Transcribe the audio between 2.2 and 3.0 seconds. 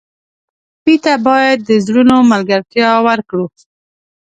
ملګرتیا